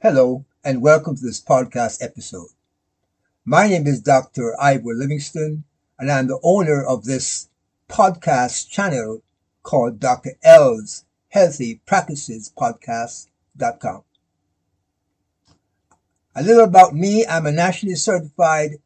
Hello, 0.00 0.44
and 0.62 0.80
welcome 0.80 1.16
to 1.16 1.22
this 1.24 1.42
podcast 1.42 2.04
episode. 2.04 2.50
My 3.44 3.66
name 3.66 3.88
is 3.88 4.00
Dr. 4.00 4.54
Ivor 4.60 4.94
Livingston, 4.94 5.64
and 5.98 6.08
I'm 6.08 6.28
the 6.28 6.38
owner 6.44 6.84
of 6.84 7.02
this 7.04 7.48
podcast 7.88 8.70
channel 8.70 9.24
called 9.64 9.98
Dr. 9.98 10.34
L's 10.44 11.04
Healthy 11.30 11.80
Practices 11.84 12.48
Podcast.com. 12.56 14.04
A 16.36 16.44
little 16.44 16.62
about 16.62 16.94
me 16.94 17.26
I'm 17.26 17.46
a 17.46 17.50
nationally 17.50 17.96
certified 17.96 18.76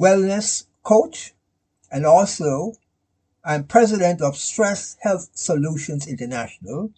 wellness 0.00 0.64
coach, 0.82 1.34
and 1.92 2.06
also 2.06 2.72
I'm 3.44 3.64
president 3.64 4.22
of 4.22 4.38
Stress 4.38 4.96
Health 5.00 5.28
Solutions 5.34 6.06
International, 6.06 6.90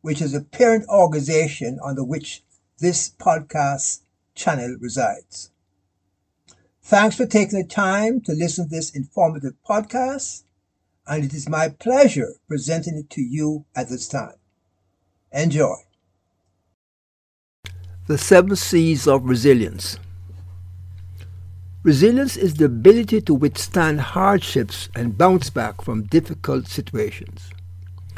which 0.00 0.20
is 0.20 0.34
a 0.34 0.40
parent 0.40 0.88
organization 0.88 1.78
under 1.84 2.02
which 2.02 2.42
this 2.78 3.10
podcast 3.10 4.00
channel 4.34 4.76
resides. 4.80 5.50
Thanks 6.82 7.16
for 7.16 7.26
taking 7.26 7.58
the 7.58 7.66
time 7.66 8.20
to 8.22 8.32
listen 8.32 8.64
to 8.64 8.70
this 8.70 8.90
informative 8.90 9.54
podcast, 9.68 10.44
and 11.06 11.24
it 11.24 11.34
is 11.34 11.48
my 11.48 11.68
pleasure 11.68 12.34
presenting 12.46 12.96
it 12.96 13.10
to 13.10 13.20
you 13.20 13.66
at 13.74 13.88
this 13.88 14.08
time. 14.08 14.36
Enjoy. 15.32 15.74
The 18.06 18.16
seven 18.16 18.56
C's 18.56 19.06
of 19.06 19.24
resilience. 19.24 19.98
Resilience 21.82 22.36
is 22.36 22.54
the 22.54 22.64
ability 22.64 23.20
to 23.22 23.34
withstand 23.34 24.00
hardships 24.00 24.88
and 24.94 25.18
bounce 25.18 25.50
back 25.50 25.82
from 25.82 26.04
difficult 26.04 26.68
situations. 26.68 27.50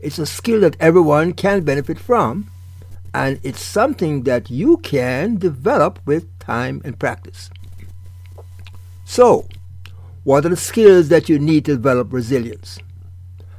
It's 0.00 0.20
a 0.20 0.26
skill 0.26 0.60
that 0.60 0.76
everyone 0.78 1.32
can 1.32 1.64
benefit 1.64 1.98
from 1.98 2.51
and 3.14 3.40
it's 3.42 3.62
something 3.62 4.22
that 4.22 4.50
you 4.50 4.78
can 4.78 5.36
develop 5.36 5.98
with 6.06 6.38
time 6.38 6.80
and 6.84 6.98
practice. 6.98 7.50
So, 9.04 9.46
what 10.24 10.46
are 10.46 10.50
the 10.50 10.56
skills 10.56 11.08
that 11.08 11.28
you 11.28 11.38
need 11.38 11.64
to 11.66 11.76
develop 11.76 12.12
resilience? 12.12 12.78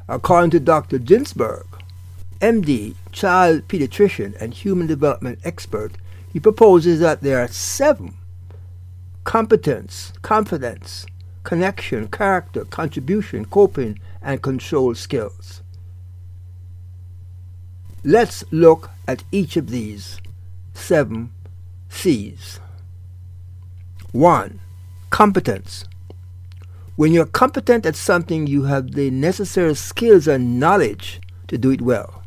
According 0.08 0.52
to 0.52 0.60
Dr. 0.60 0.98
Ginsberg, 0.98 1.66
MD, 2.40 2.96
child 3.12 3.68
pediatrician 3.68 4.40
and 4.42 4.54
human 4.54 4.88
development 4.88 5.40
expert, 5.44 5.94
he 6.32 6.40
proposes 6.40 7.00
that 7.00 7.22
there 7.22 7.40
are 7.40 7.48
seven 7.48 8.16
competence, 9.24 10.12
confidence, 10.22 11.06
connection, 11.44 12.08
character, 12.08 12.66
contribution, 12.66 13.46
coping, 13.46 14.00
and 14.22 14.42
control 14.42 14.94
skills. 14.94 15.63
Let's 18.06 18.44
look 18.52 18.90
at 19.08 19.24
each 19.32 19.56
of 19.56 19.70
these 19.70 20.20
seven 20.74 21.32
C's. 21.88 22.60
1. 24.12 24.60
Competence. 25.10 25.86
When 26.98 27.14
you're 27.14 27.26
competent 27.26 27.86
at 27.86 27.96
something, 27.96 28.46
you 28.46 28.64
have 28.64 28.92
the 28.92 29.10
necessary 29.10 29.74
skills 29.76 30.28
and 30.28 30.60
knowledge 30.60 31.22
to 31.48 31.58
do 31.58 31.72
it 31.72 31.82
well. 31.82 32.24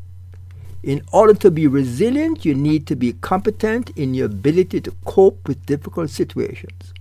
In 0.83 1.03
order 1.13 1.35
to 1.35 1.51
be 1.51 1.67
resilient, 1.67 2.47
you 2.47 2.55
need 2.55 2.87
to 2.87 2.97
be 2.97 3.13
competent 3.13 3.91
in 3.91 4.15
your 4.15 4.27
ability 4.27 4.81
to 4.81 4.93
cope 5.05 5.47
with 5.47 5.67
difficult 5.67 6.09
situations. 6.09 6.95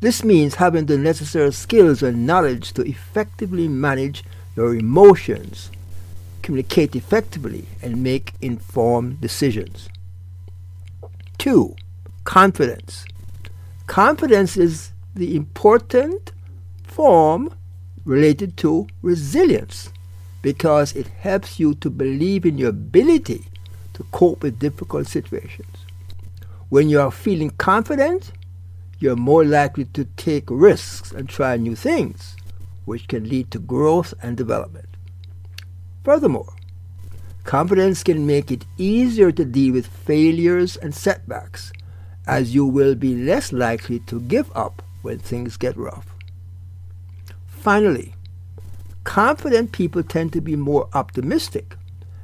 This 0.00 0.22
means 0.22 0.56
having 0.56 0.84
the 0.84 0.98
necessary 0.98 1.52
skills 1.54 2.02
and 2.02 2.26
knowledge 2.26 2.74
to 2.74 2.82
effectively 2.82 3.68
manage 3.68 4.22
your 4.54 4.74
emotions, 4.74 5.70
communicate 6.42 6.94
effectively, 6.96 7.66
and 7.82 8.02
make 8.02 8.34
informed 8.40 9.20
decisions. 9.20 9.88
Two, 11.38 11.74
confidence. 12.24 13.04
Confidence 13.86 14.56
is 14.56 14.92
the 15.14 15.34
important 15.34 16.32
form 16.84 17.54
related 18.04 18.56
to 18.58 18.86
resilience 19.02 19.90
because 20.42 20.94
it 20.94 21.06
helps 21.06 21.60
you 21.60 21.74
to 21.74 21.90
believe 21.90 22.46
in 22.46 22.58
your 22.58 22.70
ability 22.70 23.44
to 23.94 24.04
cope 24.12 24.42
with 24.42 24.58
difficult 24.58 25.06
situations. 25.06 25.76
When 26.68 26.88
you 26.88 27.00
are 27.00 27.10
feeling 27.10 27.50
confident, 27.50 28.32
you're 28.98 29.16
more 29.16 29.44
likely 29.44 29.86
to 29.86 30.04
take 30.16 30.44
risks 30.48 31.10
and 31.10 31.28
try 31.28 31.56
new 31.56 31.74
things, 31.74 32.36
which 32.84 33.08
can 33.08 33.28
lead 33.28 33.50
to 33.50 33.58
growth 33.58 34.14
and 34.22 34.36
development. 34.36 34.89
Furthermore, 36.02 36.54
confidence 37.44 38.02
can 38.02 38.26
make 38.26 38.50
it 38.50 38.64
easier 38.78 39.30
to 39.32 39.44
deal 39.44 39.74
with 39.74 39.86
failures 39.86 40.76
and 40.76 40.94
setbacks, 40.94 41.72
as 42.26 42.54
you 42.54 42.64
will 42.64 42.94
be 42.94 43.14
less 43.14 43.52
likely 43.52 43.98
to 44.00 44.20
give 44.20 44.50
up 44.56 44.82
when 45.02 45.18
things 45.18 45.56
get 45.58 45.76
rough. 45.76 46.06
Finally, 47.46 48.14
confident 49.04 49.72
people 49.72 50.02
tend 50.02 50.32
to 50.32 50.40
be 50.40 50.56
more 50.56 50.88
optimistic 50.94 51.76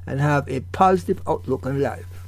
and 0.07 0.21
have 0.21 0.49
a 0.49 0.61
positive 0.73 1.21
outlook 1.27 1.67
on 1.67 1.81
life, 1.81 2.27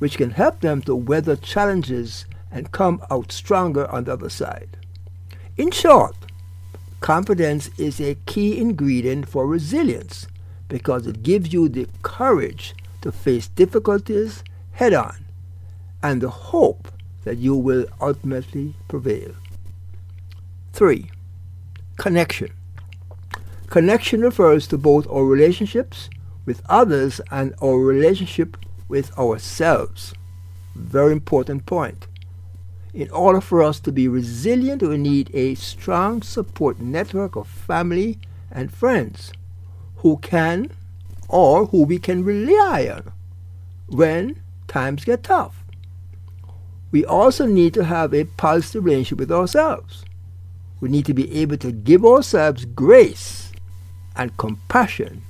which 0.00 0.16
can 0.16 0.30
help 0.30 0.60
them 0.60 0.82
to 0.82 0.96
weather 0.96 1.36
challenges 1.36 2.26
and 2.50 2.72
come 2.72 3.00
out 3.10 3.30
stronger 3.30 3.88
on 3.90 4.04
the 4.04 4.12
other 4.12 4.28
side. 4.28 4.76
In 5.56 5.70
short, 5.70 6.16
confidence 7.00 7.70
is 7.78 8.00
a 8.00 8.16
key 8.26 8.58
ingredient 8.58 9.28
for 9.28 9.46
resilience 9.46 10.26
because 10.72 11.06
it 11.06 11.22
gives 11.22 11.52
you 11.52 11.68
the 11.68 11.86
courage 12.00 12.74
to 13.02 13.12
face 13.12 13.46
difficulties 13.46 14.42
head 14.70 14.94
on 14.94 15.22
and 16.02 16.22
the 16.22 16.30
hope 16.30 16.88
that 17.24 17.36
you 17.36 17.54
will 17.54 17.84
ultimately 18.00 18.74
prevail. 18.88 19.32
3. 20.72 21.10
Connection. 21.98 22.48
Connection 23.66 24.22
refers 24.22 24.66
to 24.66 24.78
both 24.78 25.06
our 25.10 25.26
relationships 25.26 26.08
with 26.46 26.62
others 26.70 27.20
and 27.30 27.54
our 27.62 27.76
relationship 27.76 28.56
with 28.88 29.16
ourselves. 29.18 30.14
Very 30.74 31.12
important 31.12 31.66
point. 31.66 32.06
In 32.94 33.10
order 33.10 33.42
for 33.42 33.62
us 33.62 33.78
to 33.80 33.92
be 33.92 34.08
resilient, 34.08 34.80
we 34.80 34.96
need 34.96 35.30
a 35.34 35.54
strong 35.54 36.22
support 36.22 36.80
network 36.80 37.36
of 37.36 37.46
family 37.46 38.18
and 38.50 38.72
friends 38.72 39.32
who 40.02 40.16
can 40.18 40.68
or 41.28 41.66
who 41.66 41.84
we 41.84 41.96
can 41.98 42.24
rely 42.24 42.88
on 42.88 43.12
when 43.86 44.40
times 44.66 45.04
get 45.04 45.22
tough. 45.22 45.62
We 46.90 47.04
also 47.04 47.46
need 47.46 47.72
to 47.74 47.84
have 47.84 48.12
a 48.12 48.24
positive 48.24 48.84
relationship 48.84 49.18
with 49.18 49.32
ourselves. 49.32 50.04
We 50.80 50.88
need 50.88 51.06
to 51.06 51.14
be 51.14 51.32
able 51.40 51.56
to 51.58 51.70
give 51.70 52.04
ourselves 52.04 52.64
grace 52.64 53.52
and 54.16 54.36
compassion 54.36 55.22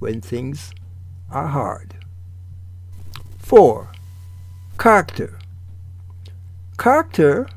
when 0.00 0.20
things 0.20 0.72
are 1.30 1.46
hard. 1.46 1.94
4. 3.38 3.88
Character. 4.78 5.38
Character 6.76 7.48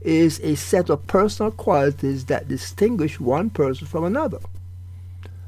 is 0.00 0.38
a 0.40 0.54
set 0.54 0.90
of 0.90 1.06
personal 1.08 1.50
qualities 1.50 2.26
that 2.26 2.46
distinguish 2.46 3.18
one 3.18 3.50
person 3.50 3.88
from 3.88 4.04
another. 4.04 4.38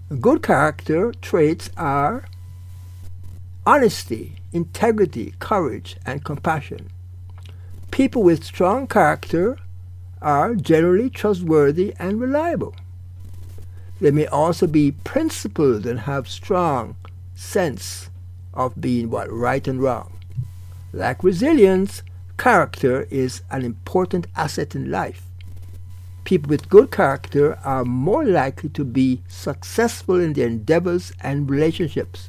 Good 0.08 0.40
character 0.40 1.12
traits 1.20 1.68
are 1.76 2.26
honesty, 3.66 4.36
integrity, 4.52 5.34
courage, 5.40 5.96
and 6.06 6.24
compassion. 6.24 6.90
People 7.90 8.22
with 8.22 8.44
strong 8.44 8.86
character 8.86 9.58
are 10.22 10.54
generally 10.54 11.10
trustworthy 11.10 11.92
and 11.98 12.20
reliable. 12.20 12.76
They 14.00 14.12
may 14.12 14.28
also 14.28 14.68
be 14.68 14.92
principled 14.92 15.84
and 15.86 15.98
have 15.98 16.28
strong 16.28 16.94
sense 17.34 18.08
of 18.54 18.80
being 18.80 19.10
what 19.10 19.28
right 19.32 19.66
and 19.66 19.82
wrong. 19.82 20.20
Like 20.92 21.24
resilience, 21.24 22.04
character 22.38 23.08
is 23.10 23.42
an 23.50 23.64
important 23.64 24.28
asset 24.36 24.76
in 24.76 24.88
life 24.88 25.25
people 26.26 26.50
with 26.50 26.68
good 26.68 26.90
character 26.90 27.56
are 27.64 27.84
more 27.84 28.24
likely 28.24 28.68
to 28.68 28.84
be 28.84 29.22
successful 29.28 30.20
in 30.20 30.32
their 30.32 30.48
endeavors 30.48 31.12
and 31.22 31.48
relationships. 31.48 32.28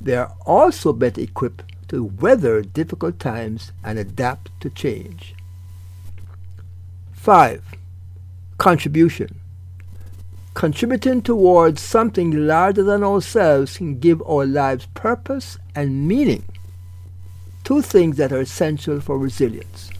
They 0.00 0.14
are 0.14 0.34
also 0.46 0.92
better 0.92 1.22
equipped 1.22 1.64
to 1.88 2.04
weather 2.04 2.62
difficult 2.62 3.18
times 3.18 3.72
and 3.82 3.98
adapt 3.98 4.50
to 4.60 4.70
change. 4.70 5.34
5. 7.14 7.62
Contribution. 8.58 9.40
Contributing 10.52 11.22
towards 11.22 11.80
something 11.80 12.46
larger 12.46 12.82
than 12.82 13.02
ourselves 13.02 13.78
can 13.78 13.98
give 13.98 14.22
our 14.22 14.44
lives 14.44 14.86
purpose 14.92 15.58
and 15.74 16.06
meaning. 16.06 16.44
Two 17.64 17.80
things 17.80 18.18
that 18.18 18.30
are 18.30 18.40
essential 18.40 19.00
for 19.00 19.18
resilience. 19.18 19.90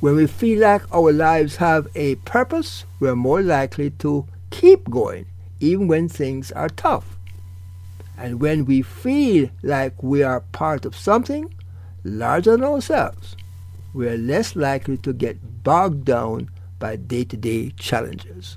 When 0.00 0.16
we 0.16 0.26
feel 0.26 0.60
like 0.60 0.82
our 0.94 1.12
lives 1.12 1.56
have 1.56 1.86
a 1.94 2.14
purpose, 2.14 2.86
we're 3.00 3.14
more 3.14 3.42
likely 3.42 3.90
to 4.02 4.26
keep 4.48 4.88
going, 4.88 5.26
even 5.60 5.88
when 5.88 6.08
things 6.08 6.50
are 6.52 6.70
tough. 6.70 7.18
And 8.16 8.40
when 8.40 8.64
we 8.64 8.80
feel 8.80 9.50
like 9.62 10.02
we 10.02 10.22
are 10.22 10.40
part 10.40 10.86
of 10.86 10.96
something, 10.96 11.54
larger 12.02 12.52
than 12.52 12.64
ourselves, 12.64 13.36
we 13.92 14.08
are 14.08 14.16
less 14.16 14.56
likely 14.56 14.96
to 14.98 15.12
get 15.12 15.62
bogged 15.62 16.06
down 16.06 16.48
by 16.78 16.96
day-to-day 16.96 17.72
challenges. 17.78 18.56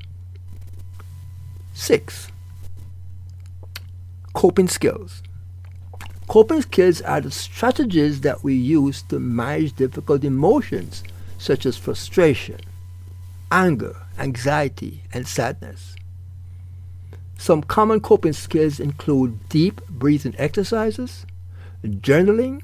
6. 1.74 2.30
Coping 4.34 4.70
skills. 4.70 5.22
Coping 6.30 6.62
skills 6.62 7.02
are 7.02 7.20
the 7.20 7.32
strategies 7.32 8.22
that 8.22 8.46
we 8.46 8.56
use 8.56 9.02
to 9.04 9.20
manage 9.20 9.74
difficult 9.74 10.24
emotions 10.24 11.04
such 11.44 11.66
as 11.66 11.76
frustration, 11.76 12.58
anger, 13.52 13.98
anxiety, 14.18 15.04
and 15.12 15.28
sadness. 15.28 15.94
Some 17.38 17.62
common 17.64 18.00
coping 18.00 18.32
skills 18.32 18.80
include 18.80 19.50
deep 19.50 19.82
breathing 19.90 20.36
exercises, 20.38 21.26
journaling, 21.84 22.64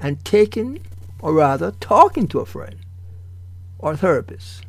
and 0.00 0.24
taking, 0.24 0.80
or 1.20 1.34
rather 1.34 1.70
talking 1.78 2.26
to 2.28 2.40
a 2.40 2.44
friend 2.44 2.74
or 3.78 3.94
therapist. 3.94 4.66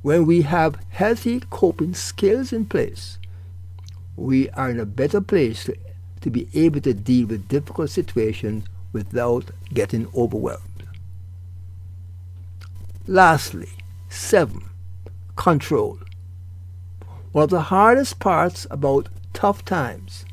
When 0.00 0.24
we 0.24 0.40
have 0.42 0.80
healthy 0.88 1.40
coping 1.50 1.92
skills 1.92 2.50
in 2.50 2.64
place, 2.64 3.18
we 4.16 4.48
are 4.50 4.70
in 4.70 4.80
a 4.80 4.86
better 4.86 5.20
place 5.20 5.64
to, 5.64 5.76
to 6.22 6.30
be 6.30 6.48
able 6.54 6.80
to 6.80 6.94
deal 6.94 7.26
with 7.26 7.48
difficult 7.48 7.90
situations 7.90 8.64
without 8.94 9.50
getting 9.74 10.08
overwhelmed. 10.16 10.75
Lastly, 13.08 13.68
seven, 14.08 14.64
control. 15.36 16.00
One 17.30 17.44
of 17.44 17.50
the 17.50 17.60
hardest 17.60 18.18
parts 18.18 18.66
about 18.68 19.08
tough 19.32 19.64
times 19.64 20.24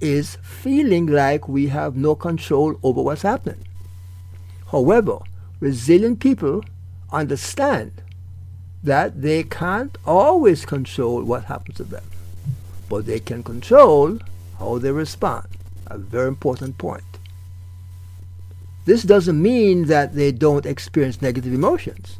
is 0.00 0.38
feeling 0.42 1.04
like 1.04 1.46
we 1.46 1.66
have 1.66 1.96
no 1.96 2.14
control 2.14 2.76
over 2.82 3.02
what's 3.02 3.20
happening. 3.20 3.66
However, 4.72 5.18
resilient 5.60 6.20
people 6.20 6.64
understand 7.12 8.00
that 8.82 9.20
they 9.20 9.42
can't 9.42 9.98
always 10.06 10.64
control 10.64 11.22
what 11.22 11.44
happens 11.44 11.76
to 11.76 11.84
them, 11.84 12.04
but 12.88 13.04
they 13.04 13.20
can 13.20 13.42
control 13.42 14.18
how 14.58 14.78
they 14.78 14.90
respond. 14.90 15.46
A 15.88 15.98
very 15.98 16.28
important 16.28 16.78
point. 16.78 17.04
This 18.84 19.02
doesn't 19.02 19.40
mean 19.40 19.86
that 19.86 20.14
they 20.14 20.32
don't 20.32 20.66
experience 20.66 21.22
negative 21.22 21.52
emotions. 21.52 22.18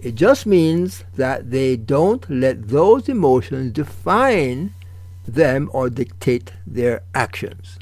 It 0.00 0.14
just 0.14 0.46
means 0.46 1.04
that 1.16 1.50
they 1.50 1.76
don't 1.76 2.28
let 2.30 2.68
those 2.68 3.08
emotions 3.08 3.72
define 3.72 4.72
them 5.26 5.70
or 5.72 5.90
dictate 5.90 6.52
their 6.66 7.02
actions. 7.14 7.78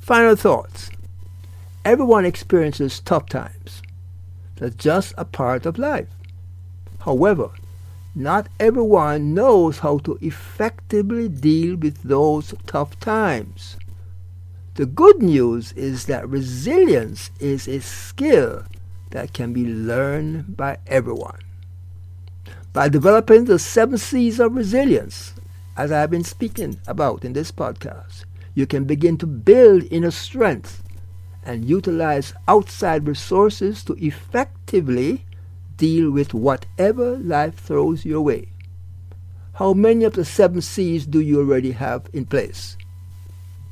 Final 0.00 0.34
thoughts. 0.34 0.90
Everyone 1.84 2.24
experiences 2.24 3.00
tough 3.00 3.28
times. 3.28 3.82
That's 4.56 4.74
just 4.74 5.14
a 5.16 5.24
part 5.24 5.66
of 5.66 5.78
life. 5.78 6.08
However, 7.00 7.50
not 8.14 8.48
everyone 8.60 9.34
knows 9.34 9.78
how 9.78 9.98
to 9.98 10.18
effectively 10.20 11.28
deal 11.28 11.76
with 11.76 12.02
those 12.02 12.54
tough 12.66 12.98
times. 13.00 13.76
The 14.74 14.86
good 14.86 15.22
news 15.22 15.72
is 15.72 16.06
that 16.06 16.26
resilience 16.26 17.30
is 17.38 17.68
a 17.68 17.80
skill 17.80 18.64
that 19.10 19.34
can 19.34 19.52
be 19.52 19.66
learned 19.66 20.56
by 20.56 20.78
everyone. 20.86 21.40
By 22.72 22.88
developing 22.88 23.44
the 23.44 23.58
seven 23.58 23.98
C's 23.98 24.40
of 24.40 24.54
resilience, 24.54 25.34
as 25.76 25.92
I've 25.92 26.10
been 26.10 26.24
speaking 26.24 26.80
about 26.86 27.22
in 27.22 27.34
this 27.34 27.52
podcast, 27.52 28.24
you 28.54 28.66
can 28.66 28.84
begin 28.84 29.18
to 29.18 29.26
build 29.26 29.84
inner 29.90 30.10
strength 30.10 30.82
and 31.44 31.68
utilize 31.68 32.32
outside 32.48 33.06
resources 33.06 33.84
to 33.84 33.92
effectively 34.02 35.26
deal 35.76 36.10
with 36.10 36.32
whatever 36.32 37.18
life 37.18 37.56
throws 37.56 38.06
your 38.06 38.22
way. 38.22 38.48
How 39.52 39.74
many 39.74 40.06
of 40.06 40.14
the 40.14 40.24
seven 40.24 40.62
C's 40.62 41.04
do 41.04 41.20
you 41.20 41.40
already 41.40 41.72
have 41.72 42.08
in 42.14 42.24
place? 42.24 42.78